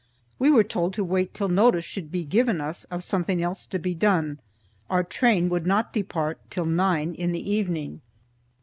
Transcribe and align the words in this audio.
We 0.39 0.49
were 0.49 0.63
told 0.63 0.95
to 0.95 1.03
wait 1.03 1.31
till 1.31 1.47
notice 1.47 1.85
should 1.85 2.11
be 2.11 2.25
given 2.25 2.59
us 2.59 2.85
of 2.85 3.03
something 3.03 3.39
else 3.39 3.67
to 3.67 3.77
be 3.77 3.93
done. 3.93 4.39
Our 4.89 5.03
train 5.03 5.47
would 5.49 5.67
not 5.67 5.93
depart 5.93 6.39
till 6.49 6.65
nine 6.65 7.13
in 7.13 7.33
the 7.33 7.51
evening. 7.51 8.01